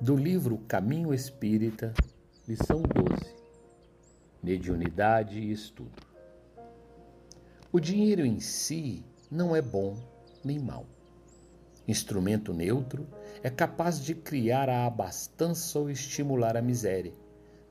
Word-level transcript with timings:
Do 0.00 0.16
livro 0.16 0.58
Caminho 0.66 1.14
Espírita, 1.14 1.94
lição 2.48 2.82
12: 2.82 3.36
Mediunidade 4.42 5.38
e 5.38 5.52
Estudo. 5.52 6.02
O 7.70 7.78
dinheiro 7.78 8.26
em 8.26 8.40
si 8.40 9.04
não 9.30 9.54
é 9.54 9.62
bom 9.62 9.96
nem 10.44 10.58
mal. 10.58 10.86
Instrumento 11.86 12.52
neutro 12.52 13.06
é 13.42 13.50
capaz 13.50 14.00
de 14.00 14.14
criar 14.14 14.68
a 14.68 14.86
abastança 14.86 15.78
ou 15.78 15.88
estimular 15.88 16.56
a 16.56 16.62
miséria, 16.62 17.12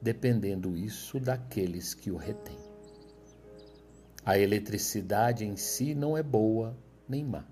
dependendo 0.02 0.78
isso 0.78 1.20
daqueles 1.20 1.94
que 1.94 2.12
o 2.12 2.16
retêm. 2.16 2.58
A 4.26 4.38
eletricidade 4.38 5.46
em 5.46 5.58
si 5.58 5.94
não 5.94 6.18
é 6.18 6.24
boa 6.24 6.78
nem 7.10 7.26
má. 7.26 7.44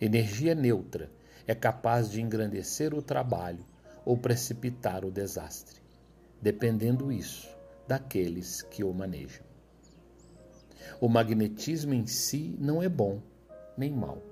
Energia 0.00 0.54
neutra 0.54 1.10
é 1.46 1.54
capaz 1.54 2.10
de 2.10 2.20
engrandecer 2.20 2.94
o 2.94 3.02
trabalho 3.02 3.64
ou 4.06 4.16
precipitar 4.16 5.04
o 5.04 5.10
desastre, 5.10 5.82
dependendo 6.40 7.10
isso 7.10 7.54
daqueles 7.88 8.62
que 8.62 8.84
o 8.84 8.94
manejam. 8.94 9.44
O 11.00 11.08
magnetismo 11.08 11.92
em 11.92 12.06
si 12.06 12.56
não 12.60 12.80
é 12.80 12.88
bom 12.88 13.20
nem 13.76 13.90
mal. 13.90 14.22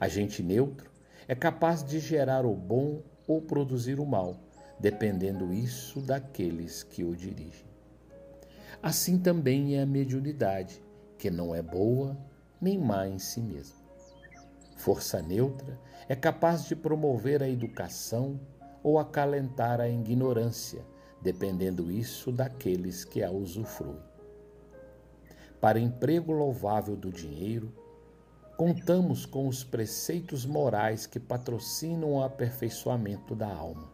Agente 0.00 0.42
neutro 0.42 0.90
é 1.28 1.34
capaz 1.34 1.84
de 1.84 2.00
gerar 2.00 2.44
o 2.44 2.54
bom 2.54 3.00
ou 3.28 3.40
produzir 3.40 4.00
o 4.00 4.04
mal, 4.04 4.36
dependendo 4.78 5.52
isso 5.52 6.00
daqueles 6.00 6.82
que 6.82 7.04
o 7.04 7.14
dirigem. 7.14 7.64
Assim 8.82 9.18
também 9.18 9.76
é 9.76 9.82
a 9.82 9.86
mediunidade, 9.86 10.82
que 11.16 11.30
não 11.30 11.54
é 11.54 11.62
boa 11.62 12.16
nem 12.60 12.76
má 12.76 13.06
em 13.06 13.18
si 13.18 13.40
mesma. 13.40 13.76
Força 14.76 15.22
neutra 15.22 15.80
é 16.08 16.14
capaz 16.14 16.64
de 16.64 16.76
promover 16.76 17.42
a 17.42 17.48
educação 17.48 18.38
ou 18.86 19.00
acalentar 19.00 19.80
a 19.80 19.88
ignorância, 19.88 20.86
dependendo 21.20 21.90
isso 21.90 22.30
daqueles 22.30 23.04
que 23.04 23.20
a 23.20 23.32
usufruem. 23.32 23.98
Para 25.60 25.80
emprego 25.80 26.30
louvável 26.30 26.94
do 26.94 27.10
dinheiro, 27.10 27.72
contamos 28.56 29.26
com 29.26 29.48
os 29.48 29.64
preceitos 29.64 30.46
morais 30.46 31.04
que 31.04 31.18
patrocinam 31.18 32.12
o 32.12 32.22
aperfeiçoamento 32.22 33.34
da 33.34 33.52
alma. 33.52 33.90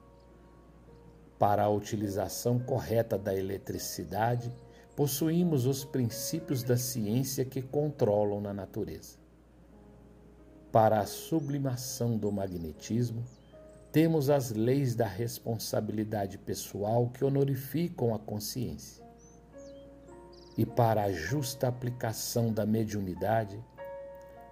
Para 1.38 1.62
a 1.62 1.70
utilização 1.70 2.58
correta 2.58 3.16
da 3.16 3.34
eletricidade, 3.34 4.52
possuímos 4.94 5.64
os 5.64 5.86
princípios 5.86 6.62
da 6.62 6.76
ciência 6.76 7.46
que 7.46 7.62
controlam 7.62 8.42
na 8.42 8.52
natureza. 8.52 9.16
Para 10.70 11.00
a 11.00 11.06
sublimação 11.06 12.18
do 12.18 12.30
magnetismo, 12.30 13.24
temos 13.92 14.30
as 14.30 14.50
leis 14.50 14.94
da 14.94 15.06
responsabilidade 15.06 16.38
pessoal 16.38 17.10
que 17.10 17.22
honorificam 17.22 18.14
a 18.14 18.18
consciência. 18.18 19.04
E 20.56 20.64
para 20.64 21.04
a 21.04 21.12
justa 21.12 21.68
aplicação 21.68 22.50
da 22.50 22.64
mediunidade, 22.64 23.62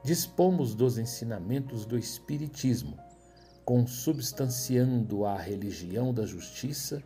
dispomos 0.04 0.74
dos 0.74 0.98
ensinamentos 0.98 1.86
do 1.86 1.98
Espiritismo, 1.98 2.98
consubstanciando 3.64 5.24
a 5.24 5.38
religião 5.38 6.12
da 6.12 6.26
justiça 6.26 7.02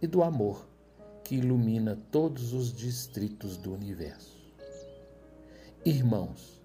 e 0.00 0.06
do 0.06 0.22
amor 0.22 0.66
que 1.22 1.36
ilumina 1.36 1.98
todos 2.10 2.54
os 2.54 2.72
distritos 2.72 3.58
do 3.58 3.74
universo. 3.74 4.36
Irmãos, 5.84 6.55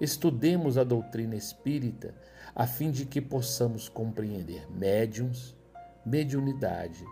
estudemos 0.00 0.78
a 0.78 0.84
doutrina 0.84 1.36
espírita 1.36 2.14
a 2.54 2.66
fim 2.66 2.90
de 2.90 3.04
que 3.04 3.20
possamos 3.20 3.88
compreender 3.88 4.70
médiums, 4.70 5.56
mediunidade 6.04 7.04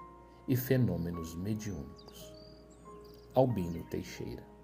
e 0.49 0.57
fenômenos 0.57 1.35
mediúnicos. 1.35 2.33
Albino 3.35 3.85
Teixeira 3.85 4.56